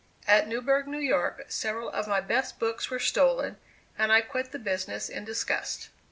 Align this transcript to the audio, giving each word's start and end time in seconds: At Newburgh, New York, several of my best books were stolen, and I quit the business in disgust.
At 0.27 0.47
Newburgh, 0.47 0.87
New 0.87 0.97
York, 0.97 1.45
several 1.49 1.87
of 1.91 2.07
my 2.07 2.21
best 2.21 2.57
books 2.57 2.89
were 2.89 2.97
stolen, 2.97 3.57
and 3.99 4.11
I 4.11 4.21
quit 4.21 4.51
the 4.51 4.57
business 4.57 5.09
in 5.09 5.25
disgust. 5.25 5.89